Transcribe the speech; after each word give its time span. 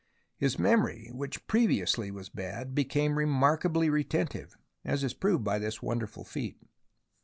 His 0.35 0.57
memory, 0.57 1.11
which 1.13 1.45
previously 1.45 2.09
was 2.09 2.27
bad, 2.27 2.73
became 2.73 3.19
remarkably 3.19 3.87
retentive, 3.87 4.57
as 4.83 5.03
is 5.03 5.13
proved 5.13 5.43
by 5.43 5.59
this 5.59 5.83
wonderful 5.83 6.23
feat. 6.23 6.57